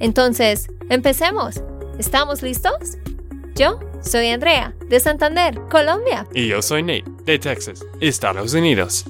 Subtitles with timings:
[0.00, 1.62] Entonces, empecemos.
[1.98, 2.98] ¿Estamos listos?
[3.54, 6.26] Yo soy Andrea, de Santander, Colombia.
[6.34, 9.04] Y yo soy Nate, de Texas, Estados Unidos.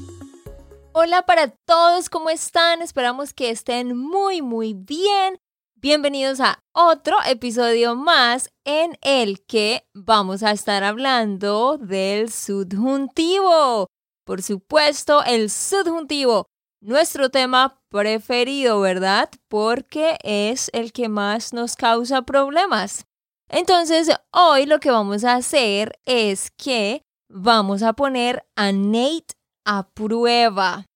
[0.93, 2.83] Hola para todos, ¿cómo están?
[2.83, 5.39] Esperamos que estén muy, muy bien.
[5.75, 13.89] Bienvenidos a otro episodio más en el que vamos a estar hablando del subjuntivo.
[14.25, 16.47] Por supuesto, el subjuntivo,
[16.81, 19.31] nuestro tema preferido, ¿verdad?
[19.47, 23.07] Porque es el que más nos causa problemas.
[23.49, 29.89] Entonces, hoy lo que vamos a hacer es que vamos a poner a Nate a
[29.91, 30.87] prueba.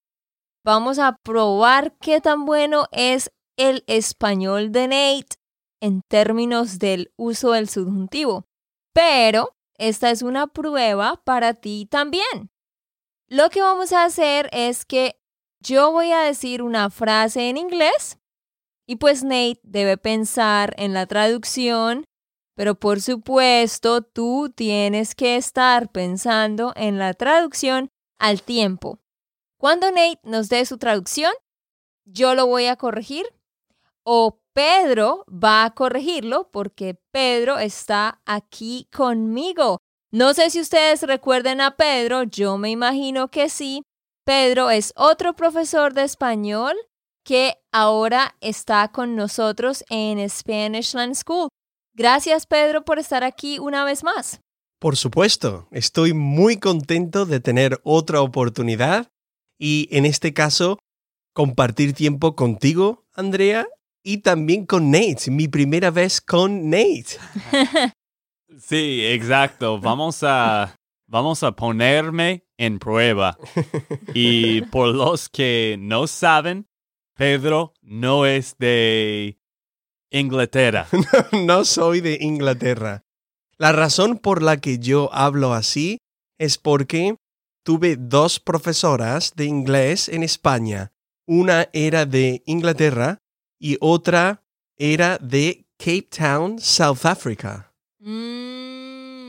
[0.65, 5.37] Vamos a probar qué tan bueno es el español de Nate
[5.81, 8.47] en términos del uso del subjuntivo.
[8.93, 12.51] Pero esta es una prueba para ti también.
[13.29, 15.15] Lo que vamos a hacer es que
[15.61, 18.19] yo voy a decir una frase en inglés
[18.87, 22.05] y pues Nate debe pensar en la traducción,
[22.55, 28.99] pero por supuesto tú tienes que estar pensando en la traducción al tiempo.
[29.59, 31.33] Cuando Nate nos dé su traducción,
[32.05, 33.27] yo lo voy a corregir
[34.05, 39.79] o Pedro va a corregirlo porque Pedro está aquí conmigo.
[40.11, 43.83] No sé si ustedes recuerden a Pedro, yo me imagino que sí.
[44.29, 46.77] Pedro es otro profesor de español
[47.25, 51.49] que ahora está con nosotros en Spanish Land School.
[51.95, 54.41] Gracias Pedro por estar aquí una vez más.
[54.79, 59.09] Por supuesto, estoy muy contento de tener otra oportunidad
[59.59, 60.79] y en este caso
[61.33, 63.67] compartir tiempo contigo, Andrea,
[64.05, 67.17] y también con Nate, mi primera vez con Nate.
[68.61, 69.79] Sí, exacto.
[69.79, 70.75] Vamos a,
[71.07, 73.39] vamos a ponerme en prueba.
[74.13, 76.69] Y por los que no saben,
[77.17, 79.39] Pedro no es de
[80.11, 80.87] Inglaterra.
[81.33, 83.05] No, no soy de Inglaterra.
[83.57, 85.99] La razón por la que yo hablo así
[86.39, 87.17] es porque
[87.65, 90.93] tuve dos profesoras de inglés en España.
[91.27, 93.19] Una era de Inglaterra
[93.59, 94.43] y otra
[94.77, 97.75] era de Cape Town, South Africa.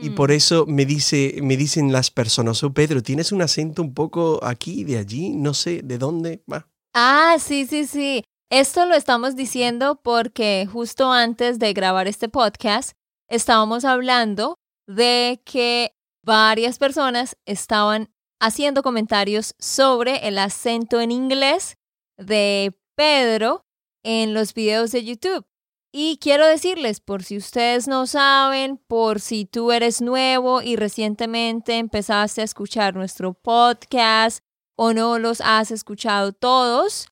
[0.02, 0.34] Y por Mm.
[0.34, 4.84] eso me, dice, me dicen las personas, oh Pedro, tienes un acento un poco aquí,
[4.84, 6.42] de allí, no sé de dónde.
[6.50, 6.66] va".
[6.94, 8.24] Ah, sí, sí, sí.
[8.50, 12.92] Esto lo estamos diciendo porque justo antes de grabar este podcast
[13.28, 14.56] estábamos hablando
[14.88, 15.92] de que
[16.24, 21.76] varias personas estaban haciendo comentarios sobre el acento en inglés
[22.18, 23.62] de Pedro
[24.02, 25.44] en los videos de YouTube.
[25.92, 31.78] Y quiero decirles, por si ustedes no saben, por si tú eres nuevo y recientemente
[31.78, 34.44] empezaste a escuchar nuestro podcast
[34.76, 37.08] o no los has escuchado todos,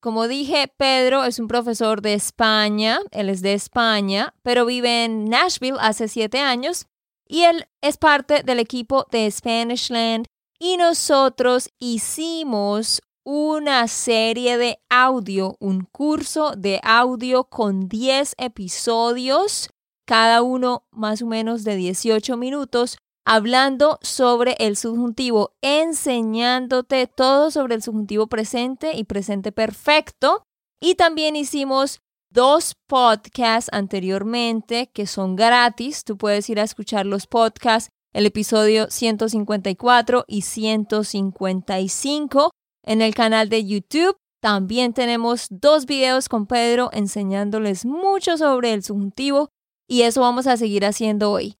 [0.00, 5.26] como dije, Pedro es un profesor de España, él es de España, pero vive en
[5.26, 6.86] Nashville hace siete años
[7.26, 10.26] y él es parte del equipo de Spanishland
[10.58, 19.70] y nosotros hicimos una serie de audio, un curso de audio con 10 episodios,
[20.06, 27.74] cada uno más o menos de 18 minutos, hablando sobre el subjuntivo, enseñándote todo sobre
[27.74, 30.42] el subjuntivo presente y presente perfecto.
[30.80, 32.00] Y también hicimos
[32.30, 36.04] dos podcasts anteriormente que son gratis.
[36.04, 42.50] Tú puedes ir a escuchar los podcasts, el episodio 154 y 155
[42.82, 44.16] en el canal de YouTube.
[44.40, 49.50] También tenemos dos videos con Pedro enseñándoles mucho sobre el subjuntivo
[49.86, 51.56] y eso vamos a seguir haciendo hoy.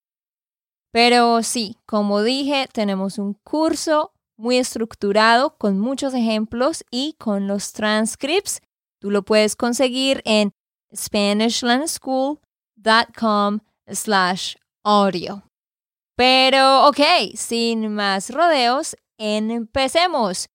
[0.93, 7.73] Pero sí, como dije, tenemos un curso muy estructurado con muchos ejemplos y con los
[7.73, 8.61] transcripts.
[9.00, 10.52] Tú lo puedes conseguir en
[10.94, 15.43] SpanishLandSchool.com slash audio.
[16.16, 17.00] Pero ok,
[17.34, 20.50] sin más rodeos, empecemos.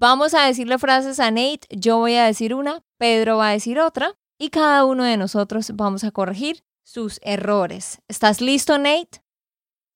[0.00, 3.78] Vamos a decirle frases a Nate, yo voy a decir una, Pedro va a decir
[3.78, 8.00] otra y cada uno de nosotros vamos a corregir sus errores.
[8.08, 9.22] ¿Estás listo, Nate?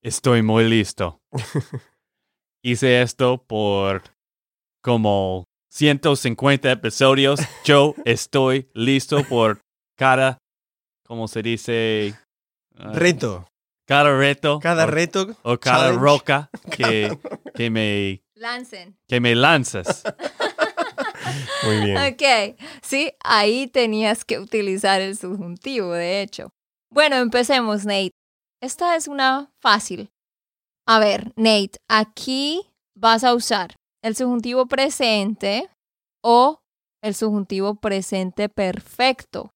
[0.02, 1.22] Estoy muy listo.
[2.62, 4.02] Hice esto por
[4.82, 7.40] como 150 episodios.
[7.64, 9.60] Yo estoy listo por
[9.96, 10.36] cada,
[11.06, 12.14] ¿cómo se dice?
[12.76, 13.46] Ah, Reto.
[13.86, 14.60] cada reto.
[14.60, 15.34] Cada o, reto.
[15.44, 15.98] o cada challenge.
[16.02, 17.18] roca que,
[17.54, 18.98] que, me, Lancen.
[19.08, 20.04] que me lanzas.
[21.64, 21.96] Muy bien.
[21.96, 26.50] Ok, sí, ahí tenías que utilizar el subjuntivo, de hecho.
[26.90, 28.10] Bueno, empecemos, Nate.
[28.60, 30.10] Esta es una fácil.
[30.86, 32.60] A ver, Nate, aquí
[32.94, 35.70] vas a usar el subjuntivo presente
[36.22, 36.60] o
[37.02, 39.54] el subjuntivo presente perfecto.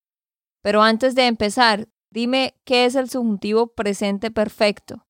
[0.62, 5.06] Pero antes de empezar, dime qué es el subjuntivo presente perfecto.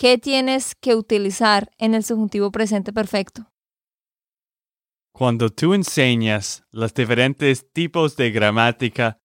[0.00, 3.50] ¿Qué tienes que utilizar en el subjuntivo presente perfecto?
[5.12, 9.20] Cuando tú enseñas los diferentes tipos de gramática,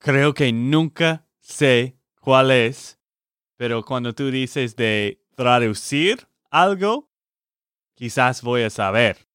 [0.00, 2.98] creo que nunca sé cuál es,
[3.56, 7.12] pero cuando tú dices de traducir algo,
[7.94, 9.28] quizás voy a saber.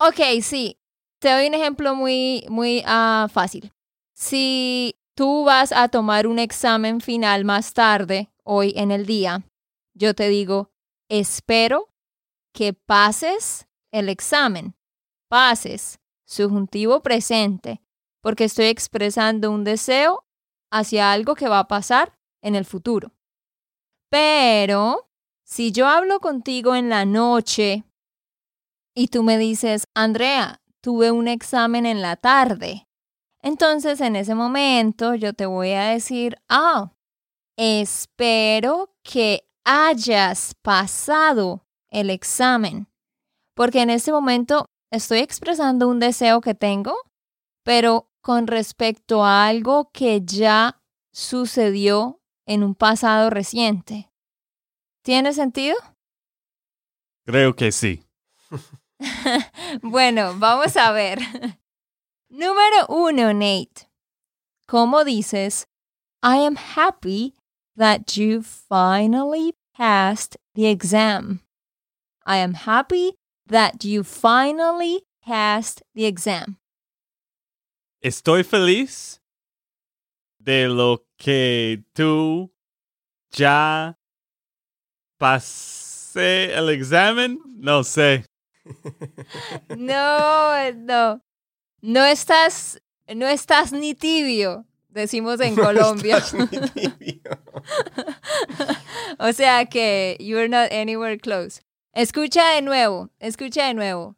[0.00, 0.78] Ok, sí.
[1.18, 3.70] Te doy un ejemplo muy, muy ah, fácil.
[4.14, 9.44] Si tú vas a tomar un examen final más tarde, hoy en el día,
[9.98, 10.70] yo te digo,
[11.08, 11.92] espero
[12.54, 14.76] que pases el examen.
[15.28, 17.82] Pases, subjuntivo presente,
[18.22, 20.24] porque estoy expresando un deseo
[20.70, 23.12] hacia algo que va a pasar en el futuro.
[24.08, 25.10] Pero,
[25.44, 27.84] si yo hablo contigo en la noche
[28.94, 32.88] y tú me dices, Andrea, tuve un examen en la tarde.
[33.42, 36.92] Entonces, en ese momento, yo te voy a decir, ah,
[37.56, 42.88] espero que hayas pasado el examen.
[43.54, 46.94] Porque en ese momento estoy expresando un deseo que tengo,
[47.64, 50.80] pero con respecto a algo que ya
[51.12, 54.10] sucedió en un pasado reciente.
[55.02, 55.76] ¿Tiene sentido?
[57.24, 58.04] Creo que sí.
[59.82, 61.20] bueno, vamos a ver.
[62.28, 63.90] Número uno, Nate.
[64.66, 65.66] ¿Cómo dices?
[66.22, 67.37] I am happy
[67.78, 71.40] that you finally passed the exam.
[72.26, 73.12] I am happy
[73.46, 76.58] that you finally passed the exam.
[78.02, 79.20] Estoy feliz
[80.38, 82.50] de lo que tú
[83.30, 83.94] ya
[85.18, 87.38] pasé el examen.
[87.46, 88.24] No sé.
[89.76, 91.20] No, no.
[91.80, 92.78] No estás,
[93.14, 96.22] no estás ni tibio, decimos en Colombia.
[99.20, 101.60] O sea que you're not anywhere close.
[101.92, 104.16] Escucha de nuevo, escucha de nuevo.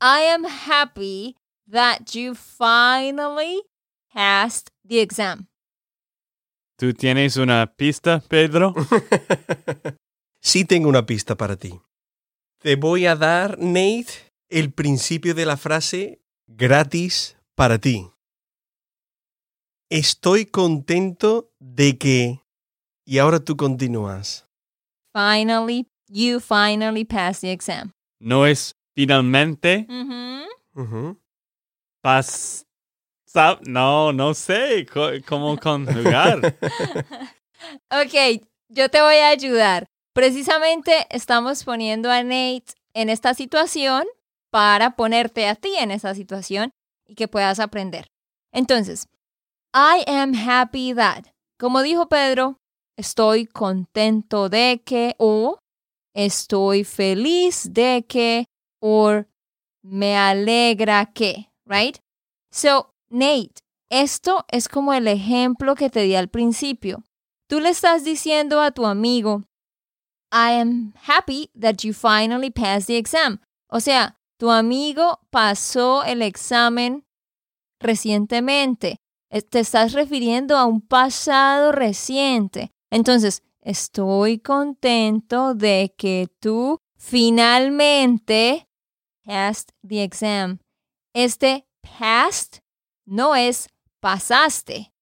[0.00, 1.36] I am happy
[1.70, 3.62] that you finally
[4.12, 5.46] passed the exam.
[6.76, 8.74] ¿Tú tienes una pista, Pedro?
[10.40, 11.80] sí tengo una pista para ti.
[12.58, 18.10] Te voy a dar, Nate, el principio de la frase gratis para ti.
[19.90, 22.40] Estoy contento de que...
[23.04, 24.46] Y ahora tú continúas.
[25.14, 27.92] Finally, you finally passed the exam.
[28.20, 29.86] No es finalmente.
[30.74, 31.16] Ujú.
[32.02, 32.66] pas...
[33.26, 34.86] sa- No, no sé
[35.26, 36.56] cómo conjugar.
[37.90, 39.86] ok, yo te voy a ayudar.
[40.12, 44.04] Precisamente estamos poniendo a Nate en esta situación
[44.50, 46.70] para ponerte a ti en esa situación
[47.06, 48.06] y que puedas aprender.
[48.52, 49.06] Entonces,
[49.78, 51.26] I am happy that,
[51.58, 52.56] como dijo Pedro,
[52.96, 55.58] estoy contento de que o
[56.14, 58.46] estoy feliz de que
[58.80, 59.24] o
[59.82, 61.98] me alegra que, right?
[62.50, 67.04] So, Nate, esto es como el ejemplo que te di al principio.
[67.46, 69.42] Tú le estás diciendo a tu amigo,
[70.32, 73.42] I am happy that you finally passed the exam.
[73.70, 77.04] O sea, tu amigo pasó el examen
[77.78, 78.96] recientemente.
[79.36, 82.70] Eh, Te estás refiriendo a un pasado reciente.
[82.90, 88.66] Entonces, estoy contento de que tú finalmente
[89.26, 90.60] passed the exam.
[91.14, 92.60] Este past
[93.04, 93.68] no es
[94.00, 94.94] pasaste,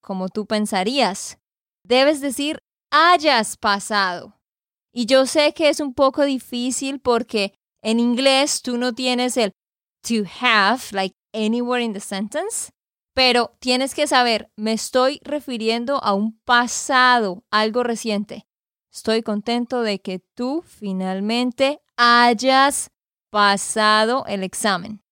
[0.00, 1.38] como tú pensarías.
[1.84, 2.58] Debes decir
[2.90, 4.40] hayas pasado.
[4.92, 9.52] Y yo sé que es un poco difícil porque en inglés tú no tienes el
[10.02, 12.73] to have, like anywhere in the sentence,
[13.14, 18.46] pero tienes que saber, me estoy refiriendo a un pasado, algo reciente.
[18.92, 22.90] Estoy contento de que tú finalmente hayas
[23.30, 25.02] pasado el examen.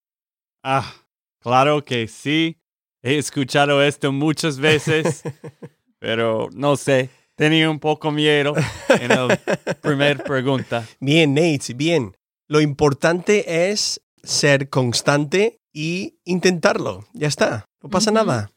[0.63, 0.93] Ah,
[1.41, 2.59] claro que sí.
[3.03, 5.23] He escuchado esto muchas veces,
[5.99, 7.11] pero no sé.
[7.35, 8.55] Tenía un poco miedo
[8.89, 9.41] en la
[9.81, 10.87] primera pregunta.
[11.01, 12.17] Bien, Nate, bien.
[12.47, 17.07] Lo importante es ser constante y intentarlo.
[17.13, 17.65] Ya está.
[17.83, 18.51] No pasa nada.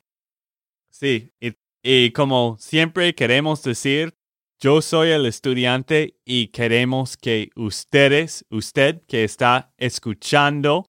[0.89, 1.53] Sí, y,
[1.83, 4.13] y como siempre queremos decir,
[4.59, 10.85] yo soy el estudiante y queremos que ustedes, usted que está escuchando,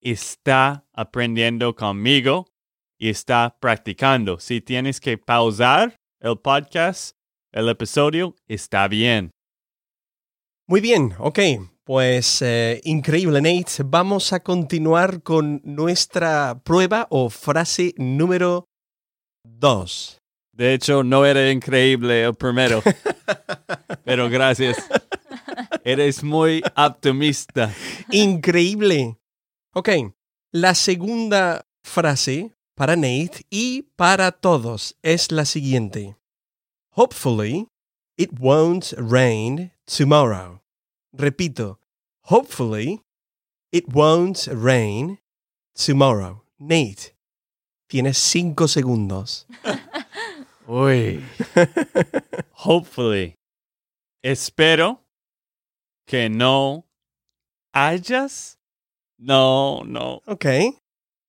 [0.00, 2.46] está aprendiendo conmigo
[2.98, 4.40] y está practicando.
[4.40, 7.16] Si tienes que pausar el podcast,
[7.52, 9.30] el episodio, está bien.
[10.66, 11.38] Muy bien, ok.
[11.84, 13.82] Pues eh, increíble, Nate.
[13.84, 18.66] Vamos a continuar con nuestra prueba o frase número
[19.44, 20.20] dos.
[20.52, 22.82] De hecho, no era increíble el primero,
[24.04, 24.76] pero gracias.
[25.82, 27.74] Eres muy optimista.
[28.12, 29.18] Increíble.
[29.74, 29.88] Ok,
[30.52, 36.16] la segunda frase para Nate y para todos es la siguiente.
[36.94, 37.66] Hopefully,
[38.16, 40.61] it won't rain tomorrow.
[41.16, 41.78] Repito,
[42.24, 43.00] hopefully,
[43.70, 45.18] it won't rain
[45.74, 46.42] tomorrow.
[46.58, 47.14] Nate,
[47.88, 49.46] tienes cinco segundos.
[50.66, 51.22] Uy.
[52.64, 53.34] Hopefully.
[54.22, 55.00] Espero
[56.06, 56.86] que no
[57.74, 58.58] hayas.
[59.18, 60.22] No, no.
[60.26, 60.46] Ok.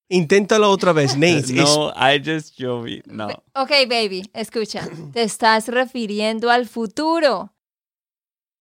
[0.09, 1.53] Inténtalo otra vez, Nate.
[1.53, 3.03] No hayas llovido.
[3.11, 3.27] No.
[3.55, 4.87] Ok, baby, escucha.
[5.11, 7.53] Te estás refiriendo al futuro.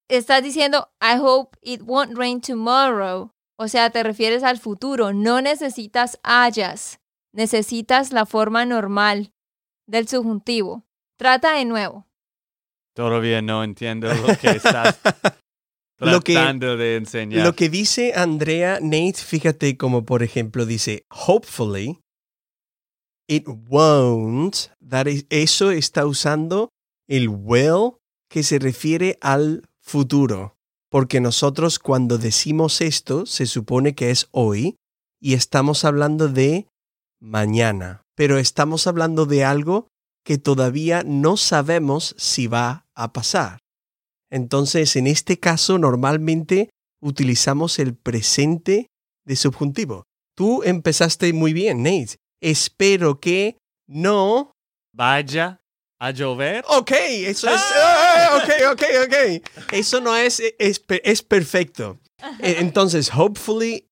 [0.08, 3.32] Estás diciendo, I hope it won't rain tomorrow.
[3.58, 5.12] O sea, te refieres al futuro.
[5.12, 6.98] No necesitas hayas.
[7.32, 9.32] Necesitas la forma normal
[9.86, 10.84] del subjuntivo.
[11.18, 12.06] Trata de nuevo.
[12.94, 15.00] Todavía no entiendo lo que estás
[15.98, 17.44] Lo que- tratando de enseñar.
[17.46, 22.00] Lo que dice Andrea Nate, fíjate como por ejemplo dice, hopefully,
[23.28, 26.68] it won't, that is- eso está usando
[27.08, 27.92] el will
[28.28, 30.54] que se refiere al futuro.
[30.90, 34.76] Porque nosotros cuando decimos esto se supone que es hoy
[35.20, 36.68] y estamos hablando de
[37.20, 39.88] mañana, pero estamos hablando de algo
[40.24, 43.58] que todavía no sabemos si va a pasar.
[44.30, 46.70] Entonces, en este caso, normalmente
[47.00, 48.86] utilizamos el presente
[49.24, 50.04] de subjuntivo.
[50.36, 52.16] Tú empezaste muy bien, Nate.
[52.40, 54.52] Espero que no.
[54.94, 55.61] Vaya
[56.02, 56.64] a llover.
[56.68, 57.60] Ok, eso es.
[57.76, 59.72] ah, ok, ok, ok.
[59.72, 61.98] Eso no es, es, es perfecto.
[62.40, 63.86] E- Entonces, hopefully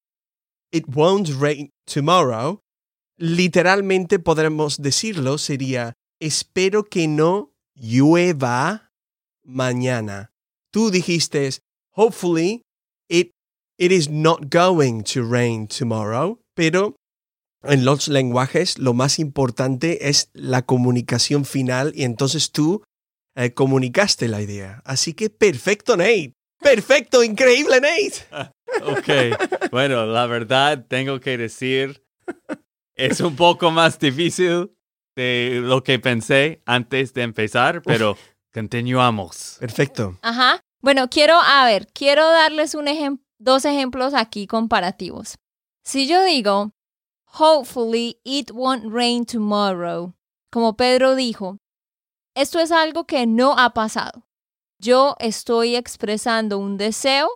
[0.72, 2.58] it won't rain tomorrow.
[3.16, 8.90] Literalmente podremos decirlo, sería, espero que no llueva
[9.44, 10.30] mañana.
[10.72, 11.50] Tú dijiste,
[11.96, 12.62] hopefully
[13.08, 13.30] it,
[13.78, 16.96] it is not going to rain tomorrow, pero
[17.62, 22.82] en los lenguajes lo más importante es la comunicación final y entonces tú
[23.36, 24.82] eh, comunicaste la idea.
[24.84, 26.32] Así que perfecto, Nate.
[26.60, 28.50] Perfecto, increíble, Nate.
[28.84, 29.70] Ok.
[29.72, 32.04] Bueno, la verdad, tengo que decir,
[32.94, 34.70] es un poco más difícil
[35.16, 38.16] de lo que pensé antes de empezar, pero
[38.54, 39.56] continuamos.
[39.58, 40.16] Perfecto.
[40.22, 40.60] Ajá.
[40.80, 45.34] Bueno, quiero, a ver, quiero darles un ejem- dos ejemplos aquí comparativos.
[45.84, 46.70] Si yo digo,
[47.38, 50.14] hopefully it won't rain tomorrow,
[50.50, 51.58] como Pedro dijo,
[52.34, 54.26] esto es algo que no ha pasado.
[54.78, 57.28] Yo estoy expresando un deseo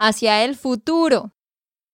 [0.00, 1.32] hacia el futuro.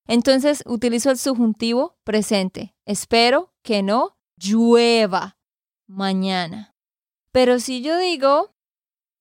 [0.07, 2.75] Entonces utilizo el subjuntivo presente.
[2.85, 5.37] Espero que no llueva
[5.87, 6.75] mañana.
[7.31, 8.51] Pero si yo digo,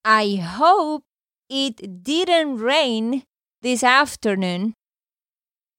[0.05, 1.05] I hope
[1.49, 3.25] it didn't rain
[3.61, 4.75] this afternoon.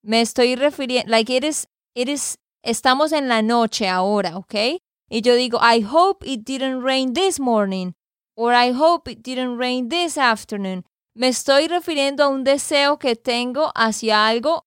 [0.04, 4.82] Me estoy refiriendo, like it is, it is, estamos en la noche ahora, ¿ok?
[5.10, 7.94] Y yo digo, I hope it didn't rain this morning.
[8.36, 10.84] Or I hope it didn't rain this afternoon.
[11.16, 14.66] Me estoy refiriendo a un deseo que tengo hacia algo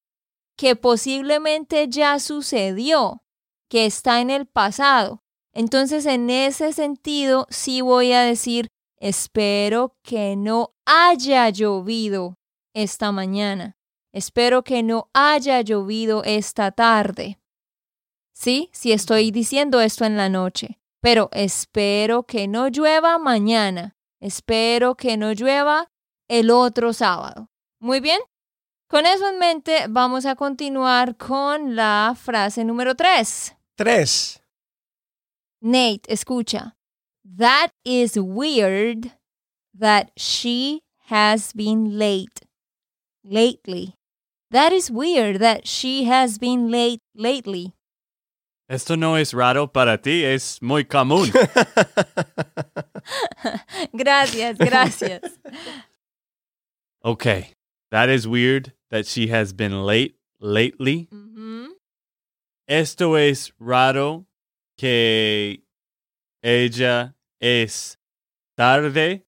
[0.57, 3.23] que posiblemente ya sucedió,
[3.69, 5.23] que está en el pasado.
[5.53, 12.39] Entonces, en ese sentido, sí voy a decir, espero que no haya llovido
[12.75, 13.77] esta mañana.
[14.13, 17.39] Espero que no haya llovido esta tarde.
[18.39, 23.97] Sí, sí estoy diciendo esto en la noche, pero espero que no llueva mañana.
[24.21, 25.91] Espero que no llueva
[26.29, 27.49] el otro sábado.
[27.81, 28.21] Muy bien.
[28.89, 33.57] Con eso en mente, vamos a continuar con la frase número 3.
[33.77, 34.41] Tres.
[35.61, 36.77] Nate, escucha.
[37.25, 39.19] That is weird
[39.77, 42.47] that she has been late
[43.25, 43.97] lately.
[44.53, 47.75] That is weird that she has been late lately.
[48.69, 51.31] Esto no es raro para ti, es muy común.
[53.93, 55.23] gracias, gracias.
[57.03, 57.55] Okay.
[57.91, 61.09] That is weird that she has been late lately.
[62.69, 64.27] Esto es raro
[64.77, 65.63] que
[66.43, 67.99] ella es
[68.57, 69.25] tarde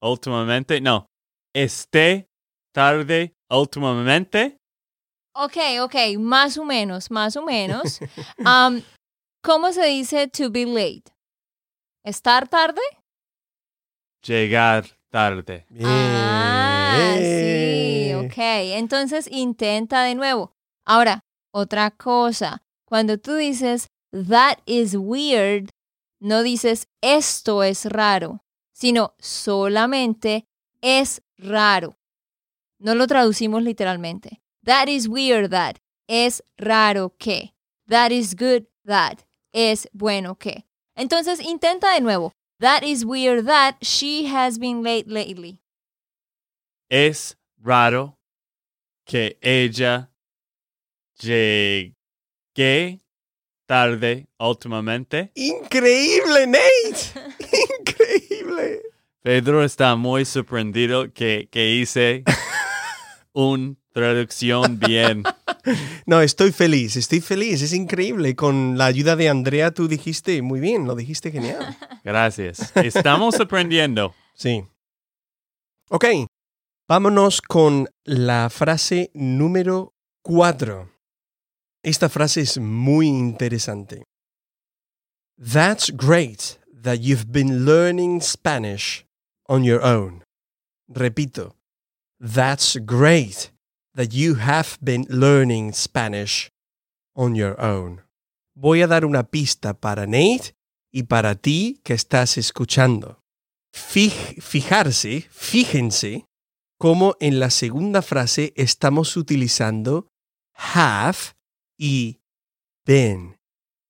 [0.00, 0.80] últimamente.
[0.80, 1.06] No,
[1.52, 2.28] esté
[2.72, 4.60] tarde últimamente.
[5.36, 8.00] Ok, ok, más o menos, más o menos.
[8.38, 8.82] Um,
[9.42, 11.04] ¿Cómo se dice to be late?
[12.04, 12.80] ¿Estar tarde?
[14.22, 15.66] Llegar tarde.
[15.68, 15.86] Bien.
[15.88, 18.36] Ah, sí, ok.
[18.76, 20.52] Entonces intenta de nuevo.
[20.86, 21.20] Ahora,
[21.52, 22.62] otra cosa.
[22.86, 25.70] Cuando tú dices that is weird,
[26.20, 30.46] no dices esto es raro, sino solamente
[30.80, 31.96] es raro.
[32.78, 34.43] No lo traducimos literalmente.
[34.64, 35.78] That is weird that.
[36.08, 37.52] Es raro que.
[37.88, 39.24] That is good that.
[39.52, 40.64] Es bueno que.
[40.96, 42.32] Entonces intenta de nuevo.
[42.60, 45.58] That is weird that she has been late lately.
[46.90, 48.16] Es raro
[49.04, 50.08] que ella
[51.20, 51.92] llegue
[53.66, 55.30] tarde últimamente.
[55.34, 57.12] Increíble, Nate.
[57.80, 58.80] Increíble.
[59.22, 62.24] Pedro está muy sorprendido que, que hice
[63.34, 65.22] una traducción bien.
[66.04, 68.36] No, estoy feliz, estoy feliz, es increíble.
[68.36, 71.74] Con la ayuda de Andrea tú dijiste muy bien, lo dijiste genial.
[72.04, 72.70] Gracias.
[72.76, 74.14] Estamos aprendiendo.
[74.34, 74.62] Sí.
[75.88, 76.04] Ok,
[76.86, 80.90] vámonos con la frase número cuatro.
[81.82, 84.04] Esta frase es muy interesante.
[85.38, 89.06] That's great that you've been learning Spanish
[89.48, 90.22] on your own.
[90.90, 91.54] Repito,
[92.20, 93.53] that's great
[93.94, 96.50] that you have been learning Spanish
[97.14, 98.02] on your own.
[98.56, 100.54] Voy a dar una pista para Nate
[100.92, 103.20] y para ti que estás escuchando.
[103.72, 106.26] Fij- fijarse, fíjense
[106.78, 110.08] cómo en la segunda frase estamos utilizando
[110.54, 111.18] have
[111.78, 112.20] y
[112.86, 113.36] been.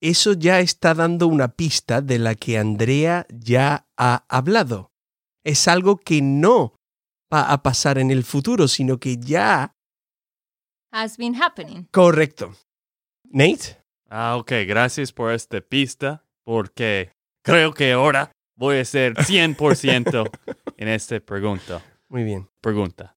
[0.01, 4.93] Eso ya está dando una pista de la que Andrea ya ha hablado.
[5.45, 6.77] Es algo que no
[7.33, 9.74] va a pasar en el futuro, sino que ya...
[10.95, 11.89] Has been happening.
[11.91, 12.55] Correcto.
[13.33, 13.79] Nate?
[14.09, 14.65] Ah, ok.
[14.65, 17.11] Gracias por esta pista, porque
[17.43, 20.31] creo que ahora voy a ser 100%
[20.79, 21.83] en esta pregunta.
[22.09, 22.49] Muy bien.
[22.63, 23.17] Pregunta.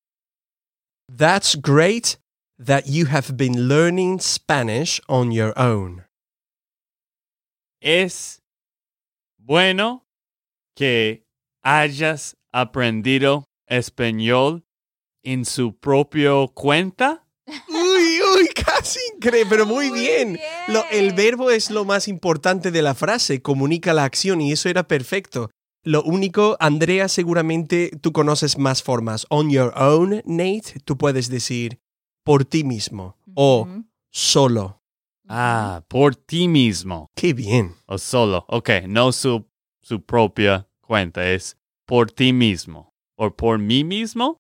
[1.08, 2.18] That's great
[2.58, 6.04] that you have been learning Spanish on your own.
[7.80, 8.42] Es
[9.38, 10.04] bueno
[10.76, 11.28] que
[11.64, 14.64] hayas aprendido español
[15.24, 17.27] en su propio cuenta.
[17.70, 20.40] Uy, uy, casi increíble, pero muy, Muy bien.
[20.68, 24.68] Lo- el verbo es lo más importante de la frase, comunica la acción y eso
[24.70, 25.50] era perfecto.
[25.84, 29.26] Lo único, Andrea, seguramente tú conoces más formas.
[29.30, 31.80] On your own, Nate, tú puedes decir
[32.26, 33.68] por ti mismo o
[34.12, 34.82] solo.
[35.30, 37.08] Ah, por ti mismo.
[37.16, 37.76] Qué bien.
[37.86, 38.46] O solo.
[38.50, 39.46] Ok, no su,
[39.82, 41.30] su propia cuenta.
[41.32, 42.94] Es por ti mismo.
[43.18, 44.38] O por mí mismo.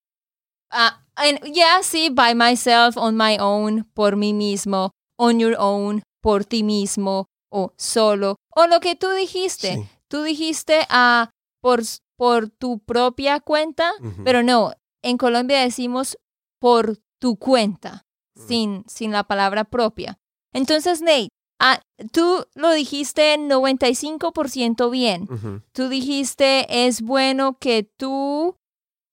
[0.69, 6.03] Ah, and yeah, sí, by myself, on my own, por mí mismo, on your own,
[6.21, 9.75] por ti mismo, o solo, o lo que tú dijiste.
[9.75, 9.83] Sí.
[10.09, 11.81] Tú dijiste ah, por,
[12.17, 13.91] por tu propia cuenta,
[14.23, 16.17] pero no, en Colombia decimos
[16.59, 18.03] por tu cuenta,
[18.35, 18.47] Mm.
[18.47, 20.17] sin, sin la palabra propia.
[20.53, 25.61] Entonces, Nate, ah, tú lo dijiste 95% bien Ujú.
[25.71, 28.55] tú dijiste, es bueno que tú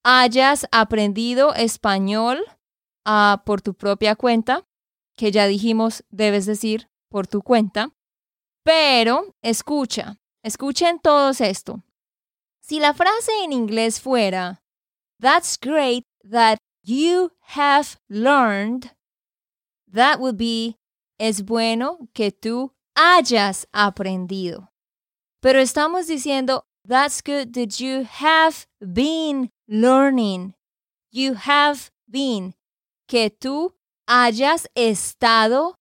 [0.05, 2.45] hayas aprendido español
[3.05, 4.67] ah, por tu propia cuenta,
[5.17, 7.91] que ya dijimos, debes decir por tu cuenta.
[8.63, 11.83] Pero escucha, escuchen todos esto.
[12.61, 14.65] Si la frase en inglés fuera,
[15.21, 18.91] That's great that you have learned,
[19.91, 20.77] that would be,
[21.19, 24.69] es bueno que tú hayas aprendido.
[25.41, 30.55] Pero estamos diciendo, that's good that you have been learning.
[31.11, 32.55] You have been.
[33.07, 33.75] Que tú
[34.07, 35.79] hayas estado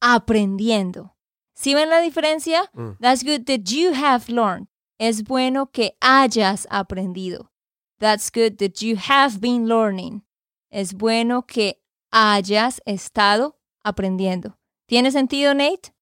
[0.00, 1.16] aprendiendo.
[1.54, 2.70] ¿Sí ven la diferencia?
[2.74, 2.98] Mm.
[3.00, 4.68] That's good that you have learned.
[4.98, 7.50] Es bueno que hayas aprendido.
[7.98, 10.22] That's good that you have been learning.
[10.70, 11.80] Es bueno que
[12.12, 14.56] hayas estado aprendiendo.
[14.86, 15.92] ¿Tiene sentido, Nate?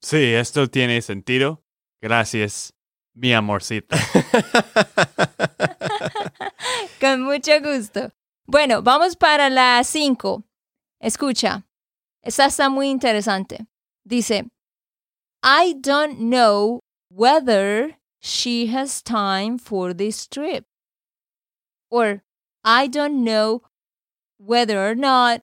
[0.00, 1.62] Sí, esto tiene sentido.
[2.00, 2.74] Gracias,
[3.14, 3.96] mi amorcita.
[7.02, 8.12] Con mucho gusto.
[8.46, 10.44] Bueno, vamos para la 5.
[11.00, 11.64] Escucha,
[12.22, 13.66] esta está muy interesante.
[14.04, 14.44] Dice,
[15.42, 16.78] I don't know
[17.10, 20.64] whether she has time for this trip.
[21.90, 22.22] Or,
[22.62, 23.62] I don't know
[24.38, 25.40] whether or not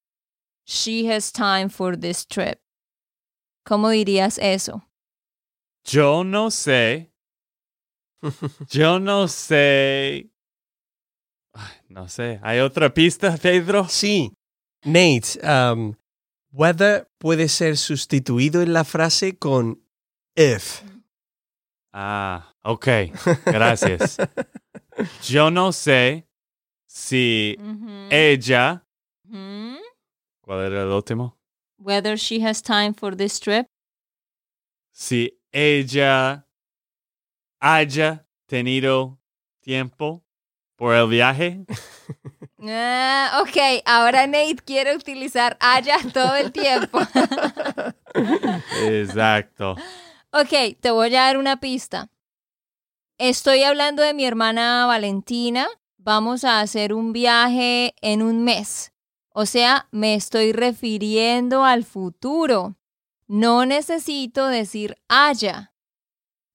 [0.63, 2.62] she has time for this trip.
[3.67, 4.84] ¿Cómo dirías eso?
[5.84, 7.12] Yo no sé.
[8.69, 10.30] Yo no sé.
[11.53, 12.39] Ay, No sé.
[12.43, 13.88] ¿Hay otra pista, Pedro?
[13.88, 14.31] Sí.
[14.83, 15.93] Nate, um,
[16.51, 19.81] whether puede ser sustituido en la frase con
[20.35, 20.81] if.
[21.91, 22.88] Ah, ok.
[23.45, 24.17] Gracias.
[25.27, 26.27] Yo no sé
[26.88, 28.07] si Ujú.
[28.09, 28.85] ella.
[29.27, 29.77] Ujú.
[30.41, 31.38] ¿Cuál era el último?
[31.77, 33.65] Whether she has time for this trip.
[34.91, 36.45] Si ella
[37.59, 39.19] haya tenido
[39.62, 40.23] tiempo
[40.80, 41.65] por el viaje.
[42.62, 47.00] Ah, ok, ahora Nate quiere utilizar haya todo el tiempo.
[48.84, 49.76] Exacto.
[50.32, 52.10] ok, te voy a dar una pista.
[53.18, 55.68] Estoy hablando de mi hermana Valentina.
[55.98, 58.94] Vamos a hacer un viaje en un mes.
[59.30, 62.76] O sea, me estoy refiriendo al futuro.
[63.28, 65.74] No necesito decir haya.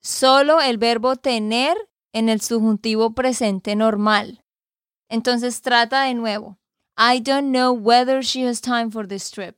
[0.01, 1.77] Solo el verbo tener
[2.15, 4.43] en el subjuntivo presente normal.
[5.11, 6.59] Entonces trata de nuevo.
[6.97, 9.57] I don't know whether she has time for this trip.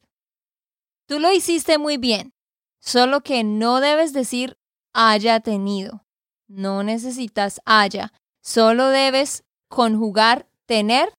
[1.07, 2.33] Tú lo hiciste muy bien,
[2.81, 4.59] solo que no debes decir
[4.95, 6.05] haya tenido.
[6.49, 11.12] No necesitas haya, solo debes conjugar tener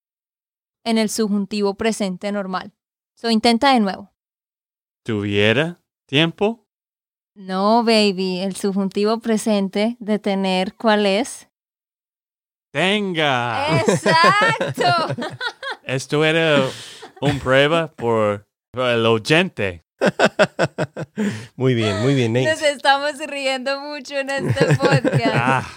[0.83, 2.73] en el subjuntivo presente normal.
[3.15, 4.11] So intenta de nuevo.
[5.03, 6.66] ¿Tuviera tiempo?
[7.37, 11.47] No, baby, el subjuntivo presente de tener, ¿cuál es?
[12.71, 13.79] Tenga.
[13.79, 15.13] Exacto.
[15.83, 16.67] Esto era
[17.21, 19.83] un prueba por, por el oyente.
[21.55, 22.71] muy bien, muy bien, Nos Nate.
[22.71, 25.35] estamos riendo mucho en este podcast.
[25.35, 25.69] Ah,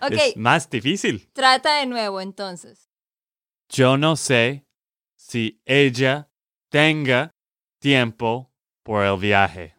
[0.00, 1.28] ok, es más difícil.
[1.34, 2.88] trata de nuevo entonces.
[3.68, 4.64] Yo no sé
[5.16, 6.30] si ella
[6.70, 7.30] tenga
[7.78, 8.50] tiempo
[8.82, 9.73] por el viaje.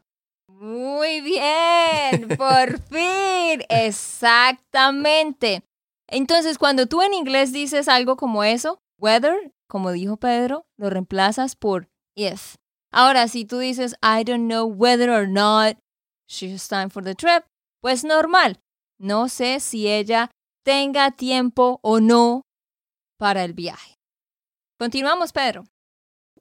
[0.66, 5.62] Muy bien, por fin, exactamente.
[6.08, 11.56] Entonces, cuando tú en inglés dices algo como eso, whether, como dijo Pedro, lo reemplazas
[11.56, 12.56] por if.
[12.92, 15.78] Ahora, si tú dices, I don't know whether or not
[16.28, 17.44] she has time for the trip,
[17.80, 18.60] pues normal.
[19.00, 20.32] No sé si ella
[20.66, 22.42] tenga tiempo o no
[23.20, 23.94] para el viaje.
[24.80, 25.66] Continuamos, Pedro.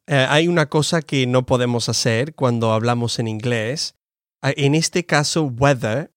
[0.07, 3.95] Eh, hay una cosa que no podemos hacer cuando hablamos en inglés.
[4.45, 6.11] Ah, En este caso, whether,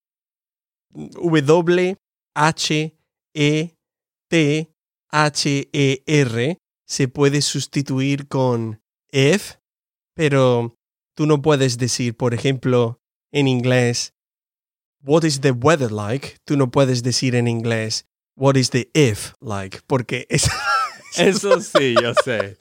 [0.92, 1.96] W,
[2.34, 2.94] H,
[3.34, 3.74] E,
[4.28, 4.70] T,
[5.10, 9.54] H, E, R, se puede sustituir con if,
[10.14, 10.76] pero
[11.16, 13.00] tú no puedes decir, por ejemplo,
[13.32, 14.12] en inglés,
[15.02, 16.36] what is the weather like?
[16.44, 18.04] Tú no puedes decir en inglés,
[18.36, 19.80] what is the if like?
[19.86, 20.50] Porque es...
[21.16, 22.58] Eso sí, yo sé.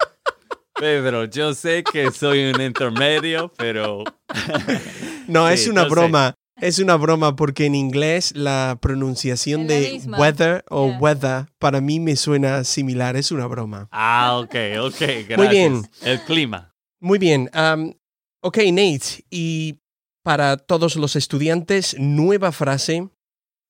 [0.80, 4.06] Pedro, yo sé que soy un intermedio, pero
[5.28, 5.90] No, Sí, es una sé.
[5.90, 6.34] broma.
[6.60, 10.18] Es una broma porque en inglés la pronunciación de misma.
[10.18, 10.98] weather o Yeah.
[11.00, 13.16] weather para mí me suena similar.
[13.16, 13.88] Es una broma.
[13.92, 15.38] Ah, ok, ok, gracias.
[15.38, 15.84] Muy bien.
[16.02, 16.74] El clima.
[17.00, 17.50] Muy bien.
[17.54, 17.94] am,
[18.42, 19.24] ok, Nate.
[19.30, 19.80] Y
[20.24, 23.08] para todos los estudiantes, nueva frase.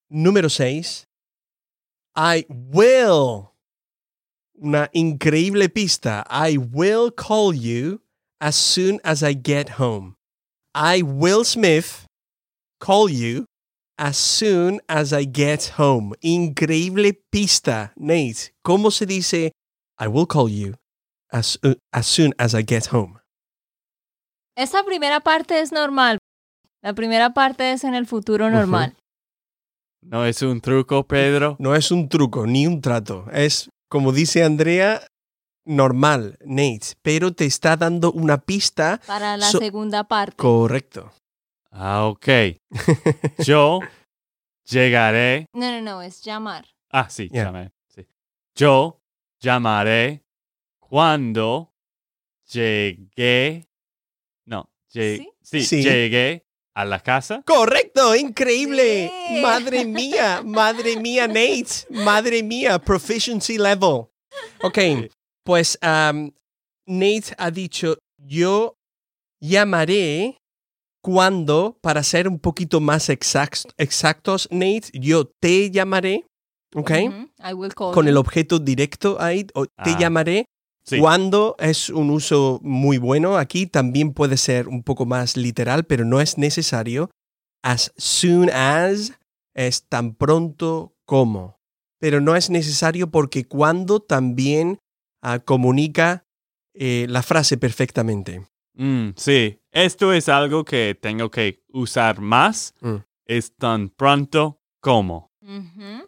[0.10, 1.10] Número 6.
[2.16, 3.50] I will.
[4.56, 6.26] Una increíble pista.
[6.32, 8.02] I will call you
[8.40, 10.16] as soon as I get home.
[10.80, 12.06] I, Will Smith,
[12.80, 13.46] call you
[13.98, 16.14] as soon as I get home.
[16.22, 18.54] Increíble pista, Nate.
[18.64, 19.54] ¿Cómo se dice
[20.00, 20.76] I will call you
[21.32, 23.20] as, uh, as soon as I get home?
[24.56, 26.20] Esta primera parte es normal.
[26.84, 28.96] La primera parte es en el futuro normal.
[30.04, 31.56] No es un truco, Pedro.
[31.58, 33.26] No es un truco ni un trato.
[33.32, 35.02] Es, como dice Andrea,
[35.68, 36.96] normal, Nate.
[37.02, 40.36] Pero te está dando una pista Para la So- segunda parte.
[40.38, 41.12] correcto.
[41.72, 42.28] Ah, ok.
[43.46, 43.80] Yo
[44.66, 45.48] llegaré.
[45.54, 46.66] No, no, no, es llamar.
[46.90, 47.46] Ah, sí, Yeah.
[47.46, 47.72] llamé.
[47.94, 48.08] Sí.
[48.56, 49.00] Yo
[49.40, 50.24] llamaré
[50.80, 51.72] cuando
[52.52, 53.68] llegué.
[54.46, 55.30] No, lle- ¿Sí?
[55.42, 55.84] sí, Sí.
[55.84, 57.44] llegué a la casa.
[57.46, 59.12] Correcto, increíble.
[59.28, 59.42] Sí.
[59.42, 61.86] Madre mía, madre mía, Nate.
[61.90, 64.06] Madre mía, proficiency level.
[64.62, 64.78] Ok,
[65.48, 66.30] pues um,
[66.86, 68.76] Nate ha dicho, yo
[69.42, 70.38] llamaré
[71.02, 76.26] cuando, para ser un poquito más exact- exactos, Nate, yo te llamaré,
[76.76, 78.10] ok, Ujú, I will call con you.
[78.10, 80.46] el objeto directo ahí, o te Ah, llamaré
[80.84, 81.00] Sí.
[81.00, 83.38] cuando es un uso muy bueno.
[83.38, 87.10] Aquí también puede ser un poco más literal, pero no es necesario.
[87.62, 89.12] As soon as
[89.54, 91.58] es tan pronto como.
[92.00, 94.78] Pero no es necesario porque cuando también
[95.44, 96.24] comunica
[96.74, 98.48] eh, la frase perfectamente.
[98.76, 102.98] Mm, sí, esto es algo que tengo que usar más Mm.
[103.26, 105.28] es tan pronto como.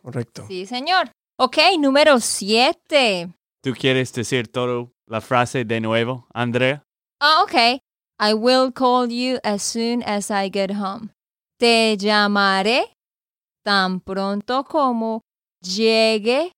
[0.03, 0.45] Correcto.
[0.47, 1.11] Sí, señor.
[1.37, 3.29] Ok, número siete.
[3.63, 6.83] ¿Tú quieres decir toda la frase de nuevo, Andrea?
[7.21, 7.81] Ah, ok.
[8.21, 11.09] I will call you as soon as I get home.
[11.57, 12.93] Te llamaré
[13.63, 15.21] tan pronto como
[15.61, 16.51] llegue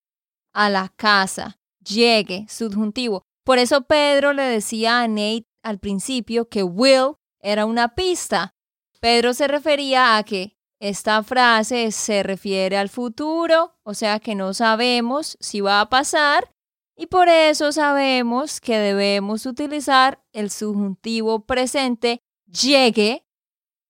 [0.54, 1.56] a la casa.
[1.84, 3.24] Llegue, subjuntivo.
[3.44, 8.54] Por eso Pedro le decía a Nate al principio que will era una pista.
[9.00, 14.54] Pedro se refería a que esta frase se refiere al futuro, o sea que no
[14.54, 16.52] sabemos si va a pasar
[16.96, 23.26] y por eso sabemos que debemos utilizar el subjuntivo presente llegue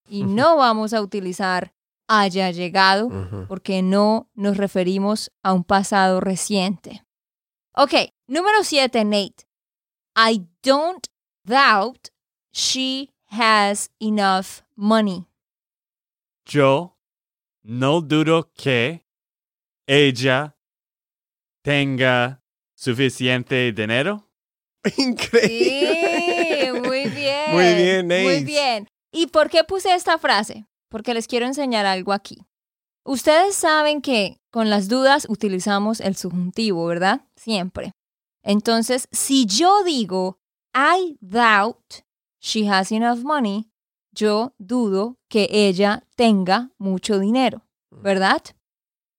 [0.08, 1.74] y no vamos a utilizar
[2.08, 3.10] haya llegado
[3.48, 7.06] porque no nos referimos a un pasado reciente.
[7.74, 7.94] Ok,
[8.28, 9.46] número 7, Nate.
[10.16, 11.08] I don't
[11.46, 12.10] doubt
[12.52, 15.26] she has enough money.
[16.46, 16.98] Yo
[17.64, 19.06] no dudo que
[19.88, 20.56] ella
[21.64, 22.42] tenga
[22.76, 24.28] suficiente dinero.
[24.98, 25.48] Increíble.
[25.48, 27.52] Sí, muy bien.
[27.54, 28.44] Muy bien, Muy Nate.
[28.44, 28.88] bien.
[29.12, 30.66] ¿Y por qué puse esta frase?
[30.90, 32.38] Porque les quiero enseñar algo aquí.
[33.04, 37.26] Ustedes saben que con las dudas utilizamos el subjuntivo, ¿verdad?
[37.36, 37.94] Siempre.
[38.44, 40.40] Entonces, si yo digo,
[40.74, 42.04] I doubt
[42.40, 43.70] she has enough money,
[44.12, 48.42] yo dudo que ella tenga mucho dinero, ¿verdad?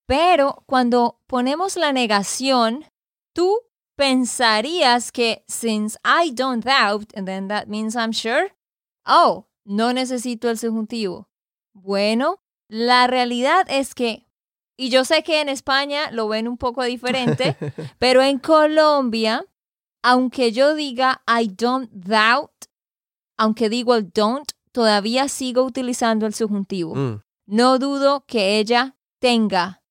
[0.07, 2.85] Pero cuando ponemos la negación,
[3.33, 3.59] tú
[3.97, 8.55] pensarías que since I don't doubt, and then that means I'm sure,
[9.07, 11.29] oh, no necesito el subjuntivo.
[11.73, 12.41] Bueno,
[12.73, 14.27] la realidad es que,
[14.79, 17.55] y yo sé que en España lo ven un poco diferente,
[17.99, 19.45] pero en Colombia,
[20.03, 22.51] aunque yo diga I don't doubt,
[23.37, 26.95] aunque digo el don't, todavía sigo utilizando el subjuntivo.
[26.95, 27.21] Mm.
[27.45, 29.83] No dudo que ella tenga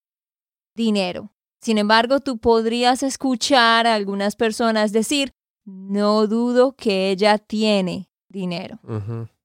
[0.76, 1.32] dinero.
[1.62, 8.80] Sin embargo, tú podrías escuchar a algunas personas decir, no dudo que ella tiene dinero.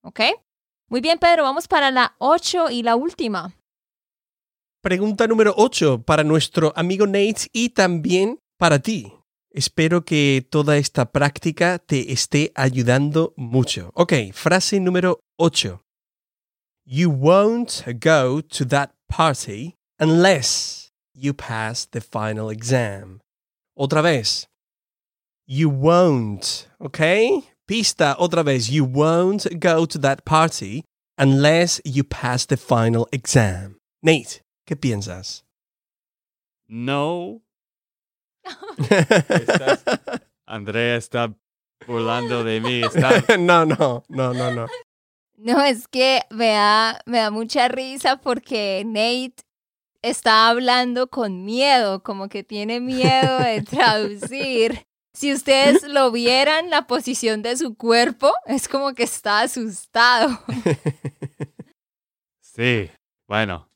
[0.01, 0.20] ¿Ok?
[0.88, 3.53] Muy bien, Pedro, vamos para la ocho y la última.
[4.81, 9.12] Pregunta número 8 para nuestro amigo Nate y también para ti.
[9.51, 13.90] Espero que toda esta práctica te esté ayudando mucho.
[13.94, 15.83] Ok, frase número 8.
[16.85, 23.18] You won't go to that party unless you pass the final exam.
[23.77, 24.46] Otra vez.
[25.49, 27.01] You won't, ok?
[27.66, 28.68] Pista otra vez.
[28.70, 30.85] You won't go to that party
[31.18, 33.79] unless you pass the final exam.
[34.02, 35.42] Nate, ¿qué piensas?
[36.68, 37.42] No.
[38.79, 39.83] Estás-
[40.46, 41.35] Andrea está
[41.87, 42.83] burlando de mí.
[42.83, 44.66] Está, no, no, no, no, no.
[45.38, 49.42] No, es que me da, me da mucha risa porque Nate
[50.02, 54.87] está hablando con miedo, como que tiene miedo de traducir.
[55.16, 60.38] Si ustedes lo vieran, la posición de su cuerpo es como que está asustado.
[62.40, 62.90] sí,
[63.26, 63.66] bueno.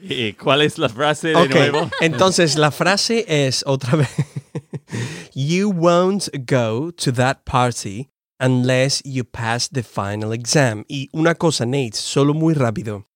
[0.00, 1.90] ¿Y cuál es la frase de Ok, nuevo?
[2.00, 4.08] entonces la frase es otra vez.
[5.34, 8.08] You won't go to that party
[8.40, 10.86] unless you pass the final exam.
[10.88, 13.06] Y una cosa, Nate, solo muy rápido.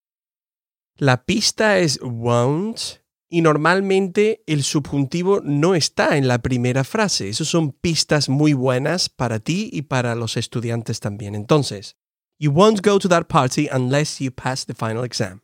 [0.98, 2.99] La pista es won't
[3.30, 7.28] y normalmente el subjuntivo no está en la primera frase.
[7.28, 11.36] Esas son pistas muy buenas para ti y para los estudiantes también.
[11.36, 11.96] Entonces,
[12.38, 15.42] you won't go to that party unless you pass the final exam.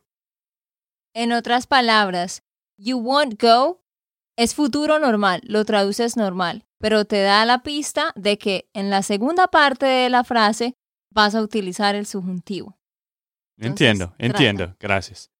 [1.15, 2.43] En otras palabras,
[2.77, 3.81] you won't go
[4.37, 9.01] es futuro normal, lo traduces normal, pero te da la pista de que en la
[9.01, 10.75] segunda parte de la frase
[11.11, 12.77] vas a utilizar el subjuntivo.
[13.57, 14.25] Entiendo, trata.
[14.25, 14.75] entiendo.
[14.79, 15.31] Gracias.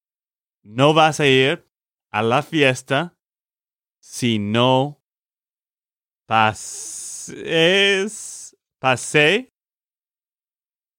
[0.63, 1.66] No vas a ir
[2.17, 3.15] a la fiesta
[3.99, 5.03] si no
[6.25, 7.35] pases,
[8.79, 9.53] pasé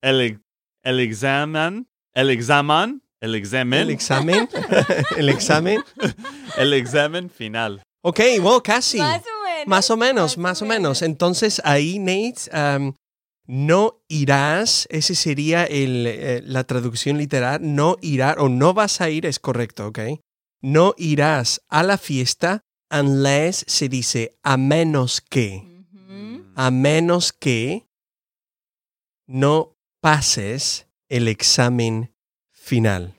[0.00, 0.40] el,
[0.84, 4.48] el examen, el examen, el examen, El examen.
[5.16, 5.82] el examen.
[6.56, 7.82] el examen final.
[8.04, 8.98] Ok, well, casi.
[8.98, 9.66] Más o menos.
[9.66, 11.02] Más o menos, más o menos.
[11.02, 12.94] Entonces ahí, Nate, um,
[13.48, 19.10] no irás, ese sería el, eh, la traducción literal, no irá o no vas a
[19.10, 19.98] ir, es correcto, ¿ok?
[20.60, 25.84] No irás a la fiesta unless se dice a menos que,
[26.56, 27.86] a menos que
[29.28, 32.12] no pases el examen
[32.50, 33.14] final.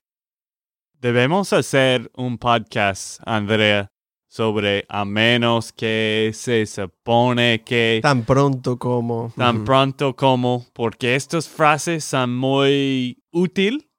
[1.00, 3.88] Debemos hacer un podcast, Andrea,
[4.28, 9.32] sobre a menos que se supone que Tan pronto como...
[9.34, 13.89] tan pronto como, porque estas frases son muy útil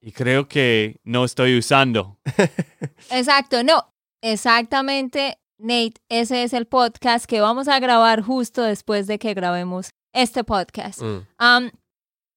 [0.00, 2.18] Y creo que no estoy usando.
[3.10, 9.18] Exacto, no, exactamente, Nate, ese es el podcast que vamos a grabar justo después de
[9.18, 11.02] que grabemos este podcast.
[11.02, 11.26] Mm.
[11.40, 11.70] Um,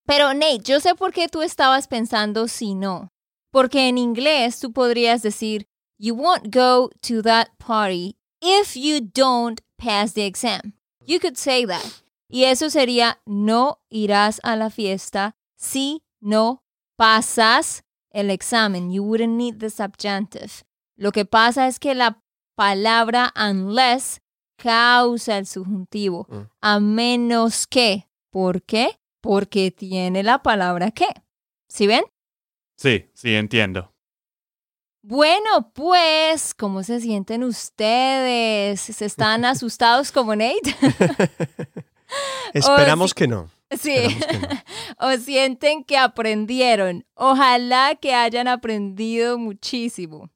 [0.06, 3.08] pero Nate, yo sé por qué tú estabas pensando si no.
[3.52, 5.66] Porque en inglés tú podrías decir,
[5.98, 10.74] you won't go to that party if you don't pass the exam.
[11.06, 11.84] You could say that.
[12.28, 16.62] Y eso sería, no irás a la fiesta si no
[16.96, 18.90] pasas el examen.
[18.90, 20.64] You wouldn't need the subjunctive.
[20.96, 22.22] Lo que pasa es que la
[22.54, 24.20] palabra unless
[24.56, 26.26] causa el subjuntivo.
[26.28, 26.40] Mm.
[26.60, 28.08] A menos que.
[28.30, 28.98] ¿Por qué?
[29.20, 31.06] Porque tiene la palabra que.
[31.68, 32.04] ¿Sí ven?
[32.76, 33.92] Sí, sí, entiendo.
[35.04, 38.80] Bueno, pues, ¿cómo se sienten ustedes?
[38.80, 40.76] ¿Se están asustados como Nate?
[42.52, 43.50] Esperamos que no.
[43.78, 43.94] Sí.
[44.98, 45.08] No.
[45.14, 47.04] ¿O sienten que aprendieron?
[47.14, 50.30] Ojalá que hayan aprendido muchísimo.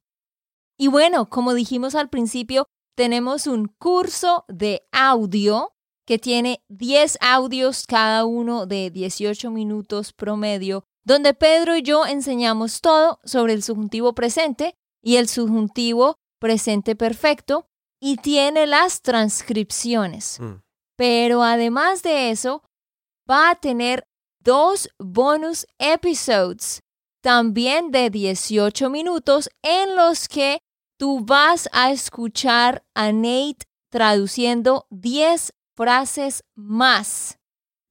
[0.79, 5.73] Y bueno, como dijimos al principio, tenemos un curso de audio
[6.07, 12.81] que tiene 10 audios, cada uno de 18 minutos promedio, donde Pedro y yo enseñamos
[12.81, 17.67] todo sobre el subjuntivo presente y el subjuntivo presente perfecto
[18.01, 20.39] y tiene las transcripciones.
[20.41, 20.63] Mm.
[20.97, 22.63] Pero además de eso,
[23.29, 24.07] va a tener
[24.41, 26.81] dos bonus episodes,
[27.23, 30.59] también de 18 minutos, en los que
[30.99, 37.39] tú vas a escuchar a Nate traduciendo 10 frases más.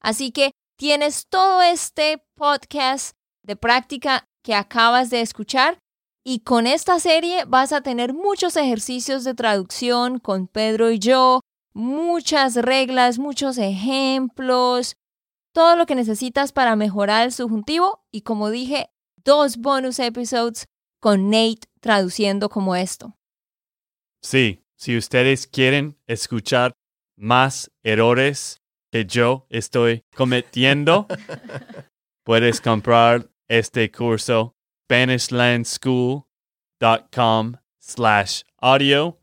[0.02, 5.80] Así que tienes todo este podcast de práctica que acabas de escuchar
[6.24, 11.42] y con esta serie vas a tener muchos ejercicios de traducción con Pedro y yo,
[11.74, 14.96] muchas reglas, muchos ejemplos,
[15.56, 18.90] todo lo que necesitas para mejorar el subjuntivo y como dije,
[19.24, 20.68] dos bonus episodes
[21.00, 23.16] con Nate traduciendo como esto.
[24.22, 26.74] Sí, si ustedes quieren escuchar
[27.16, 28.60] más errores
[28.92, 31.08] que yo estoy cometiendo,
[32.26, 39.18] puedes comprar este curso SpanishLandSchool.com slash audio,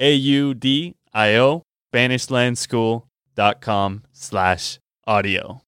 [0.00, 5.65] A-U-D-I-O, SpanishLandSchool.com slash audio.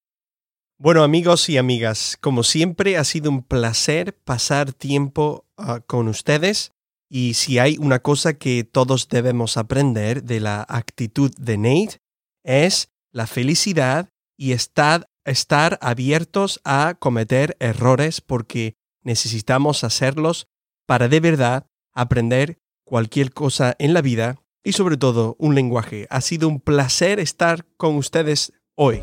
[0.81, 6.71] Bueno, amigos y amigas, como siempre ha sido un placer pasar tiempo ah, con ustedes
[7.11, 11.99] y si hay una cosa que todos debemos aprender de la actitud de Nate
[12.45, 20.47] es la felicidad y estar, estar abiertos a cometer errores porque necesitamos hacerlos
[20.87, 26.07] para de verdad aprender cualquier cosa en la vida y sobre todo un lenguaje.
[26.09, 29.03] Ha sido un placer estar con ustedes hoy.